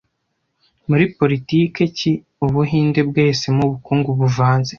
[0.89, 2.11] Muri politiki ki
[2.45, 4.69] Ubuhinde bwahisemo 'Ubukungu buvanze'